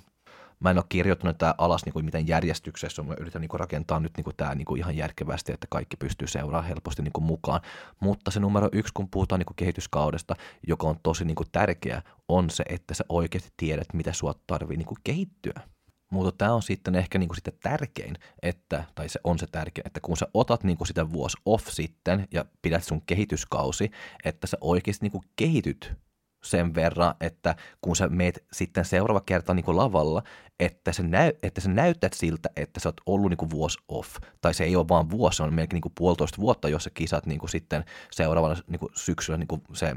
[0.60, 4.00] Mä en ole kirjoittanut tämä alas niin kuin miten järjestyksessä, mä yritän niin kuin rakentaa
[4.00, 7.24] nyt niin kuin tämä niin kuin ihan järkevästi, että kaikki pystyy seuraamaan helposti niin kuin
[7.24, 7.60] mukaan.
[8.00, 10.34] Mutta se numero yksi, kun puhutaan niin kuin kehityskaudesta,
[10.66, 14.76] joka on tosi niin kuin tärkeä, on se, että sä oikeasti tiedät, mitä sua tarvii
[14.76, 15.60] niin kuin kehittyä
[16.10, 20.00] mutta tämä on sitten ehkä niinku sitä tärkein, että, tai se on se tärkein, että
[20.00, 23.90] kun sä otat niinku sitä vuosi off sitten ja pidät sun kehityskausi,
[24.24, 25.96] että sä oikeasti niinku kehityt
[26.44, 30.22] sen verran, että kun sä meet sitten seuraava kerta niin lavalla,
[30.60, 34.16] että sä, näy, että sä näytät siltä, että sä oot ollut niin vuosi off.
[34.40, 37.26] Tai se ei ole vaan vuosi, se on melkein niin puolitoista vuotta, jos sä kisat
[37.26, 39.94] niin sitten seuraavana niin syksyllä niin se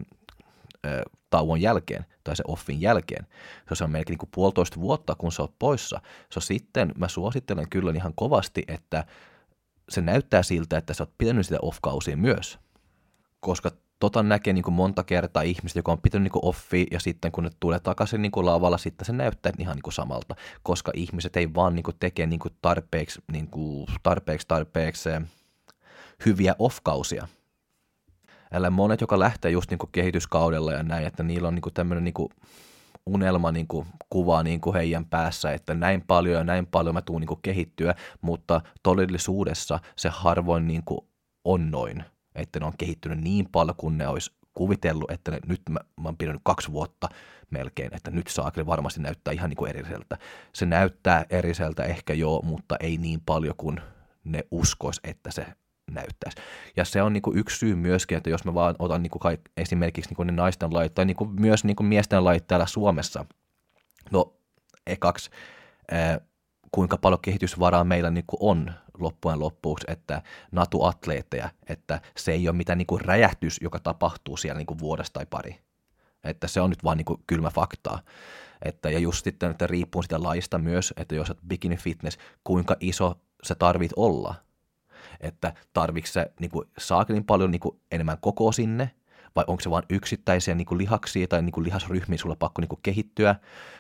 [1.30, 3.28] tauon jälkeen tai se offin jälkeen.
[3.74, 6.02] Se on melkein niin kuin puolitoista vuotta, kun se on poissa.
[6.32, 9.06] Se sitten, mä suosittelen kyllä ihan kovasti, että
[9.90, 12.60] se näyttää siltä, että sä oot pitänyt sitä off-kausia myös.
[13.40, 17.00] Koska tota näkee niin kuin monta kertaa ihmiset, joka on pitänyt niin kuin offi ja
[17.00, 20.36] sitten kun ne tulee takaisin niin kuin lavalla, sitten se näyttää ihan niin kuin samalta,
[20.64, 25.10] koska ihmiset ei vaan niin kuin tekee niin kuin tarpeeksi, niin kuin tarpeeksi, tarpeeksi
[26.26, 27.28] hyviä off-kausia
[28.54, 31.74] älä monet, joka lähtee just niin kuin kehityskaudella ja näin, että niillä on niin kuin
[31.74, 32.30] tämmöinen niin kuin
[33.06, 37.02] unelma niin kuin, kuva niin kuin heidän päässä, että näin paljon ja näin paljon mä
[37.02, 41.00] tuun niin kuin kehittyä, mutta todellisuudessa se harvoin niin kuin
[41.46, 42.04] on noin,
[42.36, 46.08] että ne on kehittynyt niin paljon kuin ne olisi kuvitellut, että ne, nyt mä, mä
[46.08, 47.10] oon pidänyt kaksi vuotta
[47.52, 50.18] melkein, että nyt saakeli varmasti näyttää ihan niin kuin eriseltä.
[50.54, 53.82] Se näyttää eriseltä ehkä joo, mutta ei niin paljon kuin
[54.24, 55.46] ne uskois, että se
[55.94, 56.38] näyttäisi.
[56.78, 59.20] Ja se on niin kuin yksi syy myöskin, että jos mä vaan otan niin kuin
[59.20, 62.48] kaik, esimerkiksi niin kuin ne naisten lait tai niin kuin myös niin kuin miesten lait
[62.48, 63.26] täällä Suomessa.
[64.12, 64.34] No
[64.88, 65.30] ekaksi,
[65.92, 66.22] ää,
[66.72, 70.22] kuinka paljon kehitysvaraa meillä niin kuin on loppujen loppuksi, että
[70.52, 75.14] natuatleetteja, että se ei ole mitään niin kuin räjähtys, joka tapahtuu siellä niin kuin vuodesta
[75.14, 75.60] tai pari.
[76.24, 78.00] Että se on nyt vaan niin kuin kylmä faktaa.
[78.66, 82.76] Että, ja just sitten, että riippuu sitä laista myös, että jos olet bikini fitness, kuinka
[82.80, 84.36] iso se tarvit olla–
[85.20, 88.92] että tarvitsetko se niin kuin, saakelin paljon niin kuin, enemmän koko sinne,
[89.36, 92.70] vai onko se vain yksittäisiä niin kuin lihaksia tai niin kuin lihasryhmiä sulla pakko niin
[92.70, 93.36] kuin kehittyä.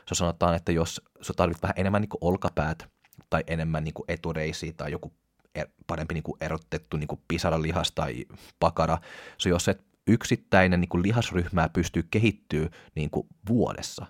[0.08, 2.88] Se sanotaan, että jos sä tarvitset vähän enemmän niin kuin olkapäät
[3.30, 5.14] tai enemmän niin kuin etureisiä tai joku
[5.56, 8.26] er, parempi niin kuin erotettu niin kuin pisaralihas tai
[8.60, 8.98] pakara,
[9.38, 14.06] se jos et yksittäinen niin kuin lihasryhmää pystyy kehittyä niin kuin vuodessa,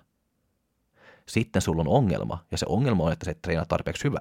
[1.28, 4.20] sitten sulla on ongelma, ja se ongelma on, että se treenaa tarpeeksi hyvä.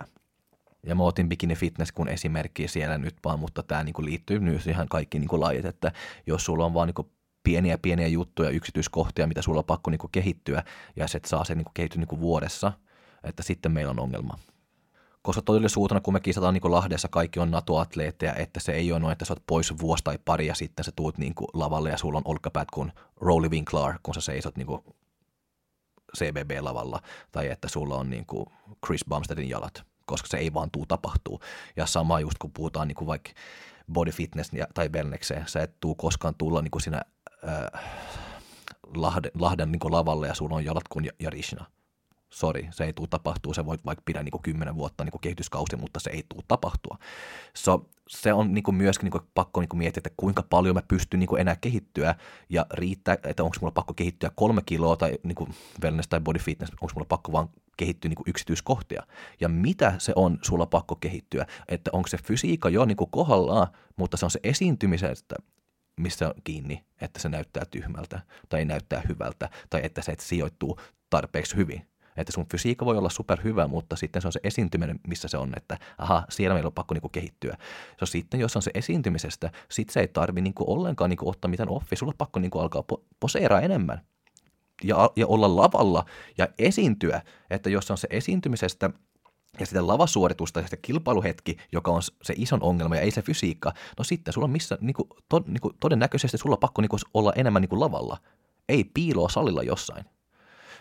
[0.84, 4.68] Ja mä otin Bikini Fitness kun esimerkki siellä nyt vaan, mutta tämä niinku liittyy myös
[4.68, 5.92] ihan kaikki niinku lajit, että
[6.28, 7.12] jos sulla on vaan niinku
[7.44, 10.64] pieniä pieniä juttuja, yksityiskohtia, mitä sulla on pakko niinku kehittyä,
[10.96, 12.72] ja se saa sen niinku kehittyä niinku vuodessa,
[13.24, 14.38] että sitten meillä on ongelma.
[15.22, 19.12] Koska todellisuutena, kun me kisataan niin Lahdessa, kaikki on NATO-atleetteja, että se ei ole noin,
[19.12, 22.18] että sä oot pois vuosi tai pari ja sitten sä tuut niin lavalle ja sulla
[22.18, 24.68] on olkapäät kuin Rolly Winklar, kun sä seisot niin
[26.18, 28.26] CBB-lavalla, tai että sulla on niin
[28.86, 31.40] Chris Bumsteadin jalat koska se ei vaan tuu tapahtuu.
[31.76, 33.32] Ja sama just kun puhutaan niin kuin vaikka
[33.94, 37.02] body fitness tai wellnesseen, sä et tuu koskaan tulla niin kuin siinä
[37.48, 37.84] äh,
[38.96, 41.66] Lahden, Lahden niin kuin lavalle ja sulla on jalat kuin Jarishna.
[42.30, 45.76] Sori, se ei tule tapahtua, se voi vaikka pidä niin kymmenen vuotta niin kuin kehityskausi,
[45.76, 46.98] mutta se ei tule tapahtua.
[47.54, 50.76] So, se on niin kuin myöskin niin kuin pakko niin kuin miettiä, että kuinka paljon
[50.76, 52.16] mä pystyn niin kuin enää kehittyä
[52.50, 55.50] ja riittää, että onko mulla pakko kehittyä kolme kiloa tai niin kuin
[55.84, 59.04] wellness tai body fitness, onko mulla pakko vaan kehittyä niin kuin yksityiskohtia.
[59.40, 63.68] Ja mitä se on sulla pakko kehittyä, että onko se fysiikka jo niin kuin kohdallaan,
[63.98, 65.36] mutta se on se esiintymisestä,
[66.00, 70.80] missä on kiinni, että se näyttää tyhmältä tai näyttää hyvältä tai että se et sijoittuu
[71.10, 71.88] tarpeeksi hyvin.
[72.20, 75.54] Että sun fysiikka voi olla superhyvä, mutta sitten se on se esiintyminen, missä se on,
[75.58, 77.58] että aha, siellä meillä on pakko niinku kehittyä.
[78.00, 81.70] So, sitten jos on se esiintymisestä, sit se ei tarvi niinku ollenkaan niinku ottaa mitään
[81.70, 84.02] offi, sulla on pakko niinku alkaa po- poseeraa enemmän
[84.84, 86.06] ja, ja olla lavalla
[86.38, 88.90] ja esiintyä, että jos on se esiintymisestä
[89.60, 93.74] ja sitä lavasuoritusta ja sitä kilpailuhetki, joka on se ison ongelma ja ei se fysiikka,
[93.98, 96.90] no sitten sulla on missä, niin kuin, to, niin kuin, todennäköisesti sulla on pakko niin
[96.90, 98.18] kuin, olla enemmän niin kuin lavalla,
[98.70, 100.06] ei piiloa salilla jossain.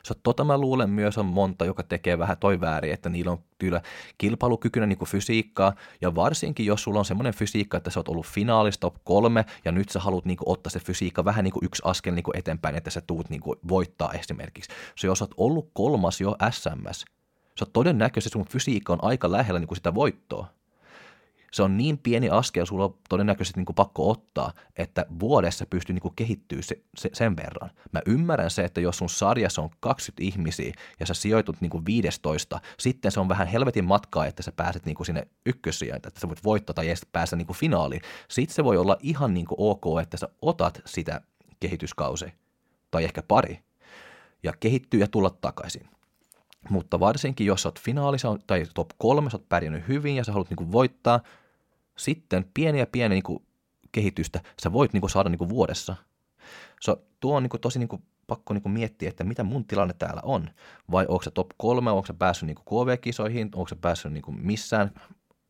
[0.02, 3.38] So, tota mä luulen myös on monta, joka tekee vähän toi väärin, että niillä on
[3.58, 3.80] kyllä
[4.18, 8.80] kilpailukykyinen niin fysiikkaa, ja varsinkin jos sulla on semmoinen fysiikka, että sä oot ollut finaalista
[8.80, 11.82] top kolme, ja nyt sä haluat niin kuin, ottaa se fysiikka vähän niin kuin yksi
[11.84, 14.70] askel niin kuin eteenpäin, että sä tuut niin kuin, voittaa esimerkiksi.
[14.96, 17.04] So, jos oot ollut kolmas jo SMS,
[17.58, 20.57] sä oot todennäköisesti sun fysiikka on aika lähellä niin kuin sitä voittoa
[21.52, 25.94] se on niin pieni askel, sulla on todennäköisesti niin kuin pakko ottaa, että vuodessa pystyy
[25.94, 27.70] niin kuin kehittyä se, se, sen verran.
[27.92, 31.86] Mä ymmärrän se, että jos sun sarjassa on 20 ihmisiä ja sä sijoitut niin kuin
[31.86, 36.20] 15, sitten se on vähän helvetin matkaa, että sä pääset niin kuin sinne ykkössijaan, että
[36.20, 38.02] sä voit voittaa tai edes päästä niin kuin finaaliin.
[38.28, 41.20] Sitten se voi olla ihan niin kuin ok, että sä otat sitä
[41.60, 42.32] kehityskausi
[42.90, 43.60] tai ehkä pari
[44.42, 45.88] ja kehittyy ja tulla takaisin.
[46.70, 50.72] Mutta varsinkin, jos olet finaalissa tai top kolme, olet pärjännyt hyvin ja sä haluat niin
[50.72, 51.20] voittaa,
[51.98, 53.40] sitten pieniä pieniä niin
[53.92, 55.96] kehitystä sä voit niin saada niin vuodessa.
[56.80, 60.50] So, tuo on niin tosi niin pakko niin miettiä, että mitä mun tilanne täällä on.
[60.90, 64.90] Vai onko se top kolme, onko se päässyt niin KV-kisoihin, onko se päässyt niin missään.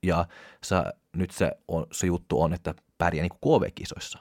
[0.03, 0.27] Ja
[0.65, 4.19] sä, nyt se, on, se juttu on, että pärjää niin KV-kisoissa.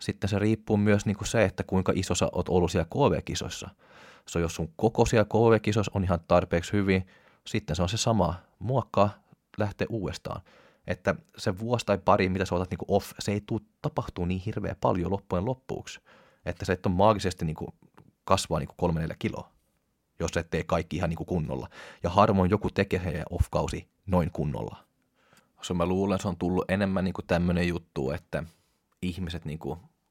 [0.00, 3.70] Sitten se riippuu myös niin se, että kuinka iso sä oot ollut siellä KV-kisoissa–
[4.28, 7.06] So jos sun koko siellä KV-kisossa on ihan tarpeeksi hyvin,
[7.46, 8.34] sitten se on se sama.
[8.58, 9.10] Muokkaa,
[9.58, 10.40] lähtee uudestaan.
[10.86, 14.42] Että se vuosi tai pari, mitä sä otat niin off, se ei tule tapahtuu niin
[14.46, 16.00] hirveän paljon loppujen loppuksi.
[16.46, 17.56] Että se et on maagisesti niin
[18.24, 19.50] kasvaa niin kolme neljä kiloa,
[20.20, 21.68] jos et tee kaikki ihan niin kunnolla.
[22.02, 24.76] Ja harvoin joku tekee off-kausi noin kunnolla.
[25.62, 28.44] So mä luulen, se on tullut enemmän niin tämmöinen juttu, että
[29.02, 29.58] ihmiset niin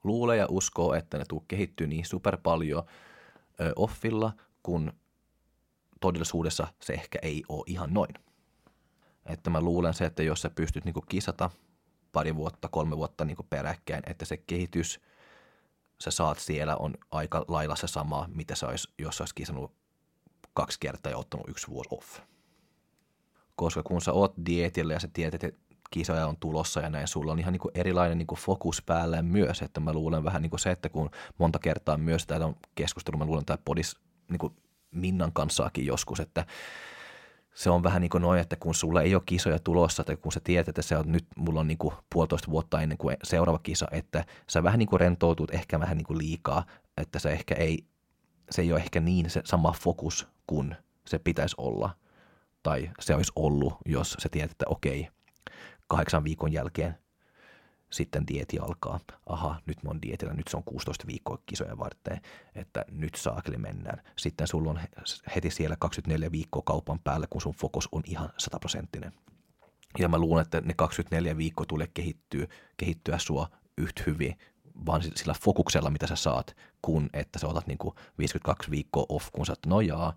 [0.03, 2.83] luulee ja uskoo, että ne tuu kehittyy niin super paljon–
[3.75, 4.93] offilla, kun
[6.01, 8.13] todellisuudessa se ehkä ei ole ihan noin.
[9.25, 11.49] Että mä luulen se, että jos sä pystyt niin kisata
[12.11, 14.99] pari vuotta, kolme vuotta niin peräkkäin, että se kehitys,
[16.01, 19.71] sä saat siellä on aika lailla se sama, mitä sä ois, jos sä olisi kisannut
[20.53, 22.19] kaksi kertaa ja ottanut yksi vuosi off.
[23.55, 25.59] Koska kun sä oot dietillä ja sä tiedät, että
[25.91, 29.21] kisoja on tulossa ja näin, sulla on ihan niin kuin erilainen niin kuin fokus päällä
[29.21, 32.55] myös, että mä luulen vähän niin kuin se, että kun monta kertaa myös täällä on
[32.75, 33.95] keskustelu, mä luulen tämä podis
[34.29, 34.53] niin kuin
[34.91, 36.45] Minnan kanssaakin joskus, että
[37.53, 40.31] se on vähän niin kuin noin, että kun sulla ei ole kisoja tulossa, että kun
[40.31, 43.59] sä tiedät, että se on nyt, mulla on niin kuin puolitoista vuotta ennen kuin seuraava
[43.63, 46.65] kisa, että sä vähän niin kuin rentoutut ehkä vähän niin kuin liikaa,
[46.97, 47.85] että se ehkä ei,
[48.51, 50.75] se ei ole ehkä niin se sama fokus kuin
[51.07, 51.89] se pitäisi olla,
[52.63, 55.07] tai se olisi ollut, jos sä tiedät, että okei,
[55.91, 56.97] kahdeksan viikon jälkeen
[57.89, 58.99] sitten dieti alkaa.
[59.25, 62.21] Aha, nyt mä oon dietillä, nyt se on 16 viikkoa kisoja varten,
[62.55, 64.03] että nyt saakeli mennään.
[64.17, 64.79] Sitten sulla on
[65.35, 69.13] heti siellä 24 viikkoa kaupan päällä, kun sun fokus on ihan sataprosenttinen.
[69.99, 74.37] Ja mä luulen, että ne 24 viikkoa tulee kehittyä, kehittyä sua yhtä hyvin,
[74.85, 79.31] vaan sillä fokuksella, mitä sä saat, kun että sä otat niin kuin 52 viikkoa off,
[79.31, 80.13] kun sä oot, no jaa,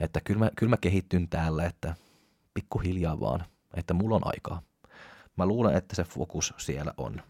[0.00, 1.94] että kyllä mä, kyllä mä kehittyn täällä, että
[2.54, 4.62] pikkuhiljaa vaan, että mulla on aikaa.
[5.36, 7.22] Mä luulen, että se fokus siellä on,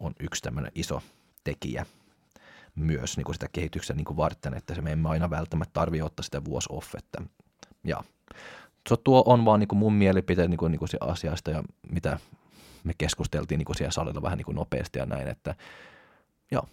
[0.00, 1.02] on yksi tämmöinen iso
[1.44, 1.86] tekijä
[2.74, 6.02] myös niin kuin sitä kehityksen niin kuin varten, että se me emme aina välttämättä tarvi
[6.02, 7.22] ottaa sitä vuosi off, että
[7.84, 8.04] ja.
[8.88, 11.62] So, tuo on vaan niin kuin mun mielipite niin kuin, niin kuin se asiasta ja
[11.90, 12.18] mitä
[12.84, 15.54] me keskusteltiin niin kuin siellä salilla vähän niin kuin nopeasti ja näin, että
[16.50, 16.68] joo.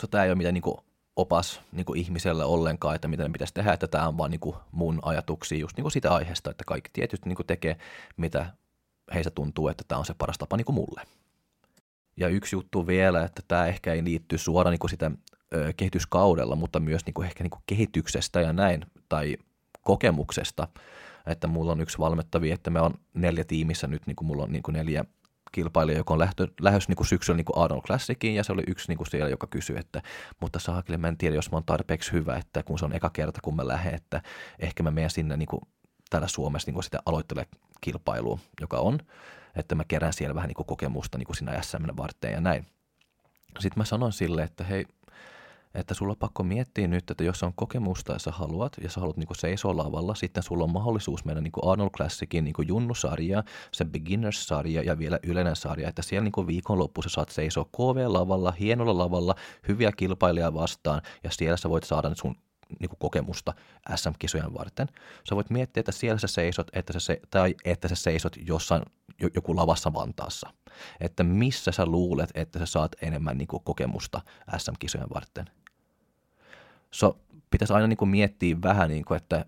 [0.00, 0.76] So, tämä ei ole mitään niin kuin
[1.16, 4.56] opas niin kuin ihmiselle ollenkaan, että mitä pitäisi tehdä, että tämä on vaan niin kuin
[4.72, 7.76] mun ajatuksia just niin kuin sitä aiheesta, että kaikki tietysti niin kuin tekee,
[8.16, 8.46] mitä
[9.14, 11.02] heistä tuntuu, että tämä on se paras tapa niin kuin mulle.
[12.16, 15.10] Ja yksi juttu vielä, että tämä ehkä ei liitty suoraan niin kuin sitä
[15.54, 19.36] ö, kehityskaudella, mutta myös niin kuin ehkä niin kuin kehityksestä ja näin, tai
[19.82, 20.68] kokemuksesta,
[21.26, 24.52] että mulla on yksi valmettavi, että me on neljä tiimissä nyt, niin kuin mulla on
[24.52, 25.04] niin kuin neljä
[25.52, 28.62] kilpailija, joka on lähtö, lähes niin kuin syksyllä niin kuin Arnold Classiciin, ja se oli
[28.66, 30.02] yksi niin kuin siellä, joka kysyi, että
[30.40, 33.10] mutta saakeli, mä en tiedä, jos mä oon tarpeeksi hyvä, että kun se on eka
[33.10, 34.22] kerta, kun mä lähden, että
[34.58, 35.60] ehkä mä menen sinne niin kuin
[36.10, 37.46] täällä Suomessa niin kuin sitä aloittele
[37.84, 38.98] kilpailua, joka on,
[39.56, 42.66] että mä kerään siellä vähän niin kuin kokemusta niin kuin siinä SM varten ja näin.
[43.58, 44.84] Sitten mä sanoin sille, että hei,
[45.74, 49.00] että sulla on pakko miettiä nyt, että jos on kokemusta ja sä haluat, ja sä
[49.00, 53.84] haluat niinku seisoa lavalla, sitten sulla on mahdollisuus mennä niinku Arnold Classicin niinku junnusarja, se
[53.84, 59.34] beginners-sarja ja vielä yleinen sarja, että siellä niinku viikonloppu sä saat seisoa KV-lavalla, hienolla lavalla,
[59.68, 62.36] hyviä kilpailijaa vastaan, ja siellä sä voit saada sun
[62.80, 63.54] niinku kokemusta
[63.94, 64.88] SM-kisojen varten.
[65.28, 68.82] Sä voit miettiä, että siellä sä seisot, että sä se, tai että sä seisot jossain
[69.34, 70.50] joku lavassa Vantaassa.
[71.00, 74.20] Että missä sä luulet, että sä saat enemmän niinku kokemusta
[74.58, 75.44] SM-kisojen varten
[76.94, 77.18] so,
[77.50, 79.44] pitäisi aina niin miettiä vähän, niin kuin, että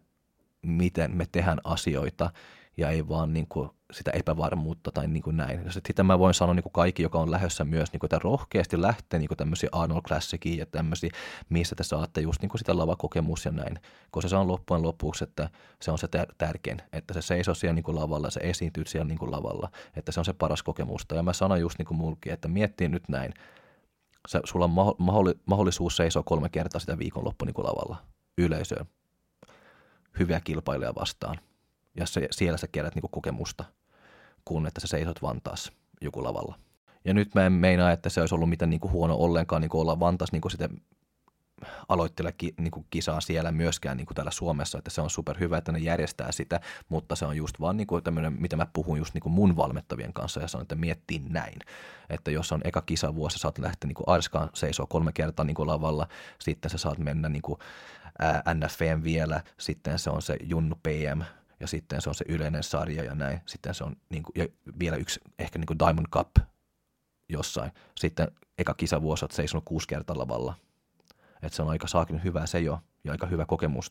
[0.62, 2.30] miten me tehdään asioita
[2.76, 5.72] ja ei vaan niin kuin sitä epävarmuutta tai niin kuin näin.
[5.72, 8.82] Sitten mä voin sanoa niin kuin kaikki, joka on lähdössä myös, niin kuin, että rohkeasti
[8.82, 11.10] lähtee niin kuin tämmöisiä Arnold Classiciin ja tämmöisiä,
[11.48, 13.78] missä te saatte just niin kuin sitä lavakokemus ja näin.
[14.10, 15.50] Koska se on loppujen lopuksi, että
[15.82, 16.08] se on se
[16.38, 20.12] tärkein, että se seisoo siellä niin kuin lavalla, se esiintyy siellä niin kuin lavalla, että
[20.12, 21.14] se on se paras kokemusta.
[21.14, 23.34] Ja mä sanon just niin kuin mulki, että miettii nyt näin,
[24.28, 27.96] sä, sulla on mahdollisuus seisoa kolme kertaa sitä viikonloppu niin lavalla
[28.38, 28.86] yleisöön
[30.18, 31.38] hyviä kilpailijoja vastaan.
[31.96, 33.64] Ja se, siellä sä kerät niin kokemusta,
[34.44, 36.58] kun että sä seisot Vantaassa joku lavalla.
[37.04, 39.68] Ja nyt mä en meinaa, että se olisi ollut mitään niin kuin huono ollenkaan niin
[39.68, 40.68] kuin olla Vantaassa niin kuin sitä
[41.88, 45.38] aloittele ki, niin kuin kisaa siellä myöskään niin kuin täällä Suomessa, että se on super
[45.40, 48.66] hyvä, että ne järjestää sitä, mutta se on just vaan niin kuin tämmöinen, mitä mä
[48.72, 51.58] puhun just niin kuin mun valmettavien kanssa ja sanon, että miettii näin,
[52.10, 55.54] että jos on eka kisavuosi, sä oot lähteä niin kuin Arskaan seisoo kolme kertaa niin
[55.54, 57.58] kuin lavalla, sitten sä saat mennä niin kuin
[58.54, 61.22] NFM vielä, sitten se on se Junnu PM,
[61.60, 64.46] ja sitten se on se yleinen sarja ja näin, sitten se on niin kuin, ja
[64.78, 66.36] vielä yksi ehkä niin kuin Diamond Cup
[67.28, 70.54] jossain, sitten eka kisavuosi oot seisonut kuusi kertaa lavalla,
[71.42, 73.90] että se on aika saakin hyvä se jo ja aika hyvä kokemus.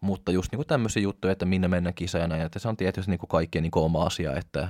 [0.00, 3.18] Mutta just niin kuin tämmöisiä juttuja, että minne mennään kisajana, että se on tietysti niin
[3.18, 4.68] kuin kaikkien niin kuin oma asia, että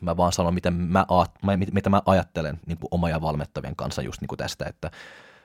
[0.00, 1.06] mä vaan sanon, miten mä,
[1.72, 4.90] mitä mä ajattelen niin kuin oma ja valmettavien kanssa just niin kuin tästä, että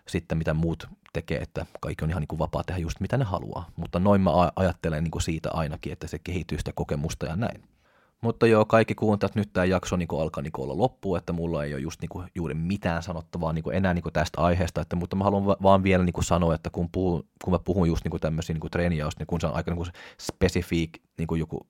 [0.08, 3.26] sitten mitä muut tekee, että kaikki on ihan niin kuin vapaa tehdä just mitä ne
[3.26, 3.70] haluaa.
[3.76, 7.64] Mutta noin mä ajattelen niin kuin siitä ainakin, että se kehittyy sitä kokemusta ja näin.
[8.22, 11.74] Mutta joo, kaikki kuuntelijat, nyt tämä jakso niin alkaa niin olla loppu, että mulla ei
[11.74, 15.24] ole just niin kuin, juuri mitään sanottavaa niin enää niin tästä aiheesta, että, mutta mä
[15.24, 18.54] haluan va- vaan vielä niin sanoa, että kun, puhun, kun mä puhun just niin tämmöisiä
[18.54, 19.86] niin treenijaosta, niin kun se on aika niin
[20.22, 21.68] spesifiik niin joku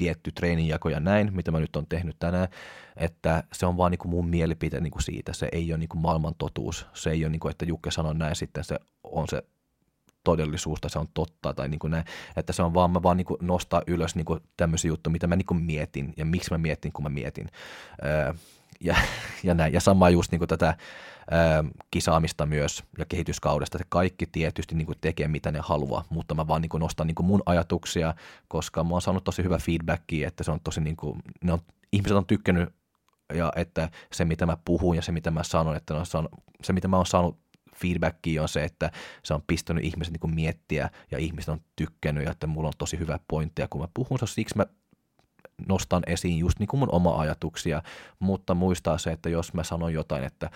[0.00, 2.48] tietty treenijako ja näin, mitä mä nyt on tehnyt tänään,
[2.96, 5.88] että se on vaan niin kuin mun mielipite niin kuin siitä, se ei ole niin
[5.88, 9.28] kuin maailman totuus, se ei ole niin kuin, että Jukke sanoi näin, sitten se on
[9.28, 9.42] se
[10.24, 12.04] todellisuus tai se on totta tai niin kuin näin,
[12.36, 15.26] että se on vaan, mä vaan niin kuin nostaa ylös niin kuin tämmöisiä juttuja, mitä
[15.26, 17.48] mä niin kuin mietin ja miksi mä mietin, kun mä mietin.
[18.04, 18.34] Öö,
[18.80, 18.96] ja,
[19.42, 19.72] ja näin.
[19.72, 20.76] Ja sama just niin tätä
[21.32, 21.38] öö,
[21.90, 26.62] kisaamista myös ja kehityskaudesta, että kaikki tietysti niin tekee mitä ne haluaa, mutta mä vaan
[26.62, 28.14] niin nostan niin mun ajatuksia,
[28.48, 31.58] koska mä oon saanut tosi hyvä feedbackia, että se on tosi niin kuin, ne on,
[31.92, 32.68] ihmiset on tykkännyt
[33.34, 36.72] ja että se mitä mä puhun ja se mitä mä sanon, että on saanut, se
[36.72, 37.38] mitä mä oon saanut
[37.76, 38.90] feedbackia on se, että
[39.22, 42.98] se on pistänyt ihmiset niin miettiä ja ihmiset on tykkännyt ja että mulla on tosi
[42.98, 44.66] hyvä pointteja, kun mä puhun, se siksi mä
[45.68, 47.82] nostan esiin just niin kuin mun oma ajatuksia,
[48.18, 50.50] mutta muistaa se, että jos mä sanon jotain, että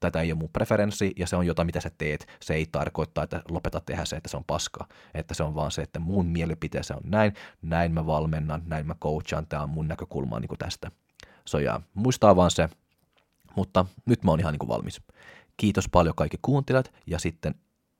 [0.00, 3.22] tätä ei ole mun preferenssi ja se on jotain, mitä sä teet, se ei tarkoita,
[3.22, 4.86] että lopeta tehdä se, että se on paska.
[5.14, 8.94] Että se on vaan se, että mun mielipiteessä on näin, näin mä valmennan, näin mä
[8.94, 10.90] coachaan, tämä on mun näkökulma niin kuin tästä.
[11.44, 12.68] So ja muistaa vaan se,
[13.56, 15.00] mutta nyt mä oon ihan niin kuin valmis.
[15.56, 17.54] Kiitos paljon kaikki kuuntelijat ja sitten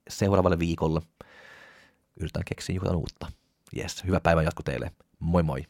[0.08, 1.00] seuraavalle viikolle
[2.20, 3.26] yritän keksiä jotain uutta.
[3.76, 4.90] Yes, hyvää päivän jatko teille.
[5.18, 5.64] Moi moi!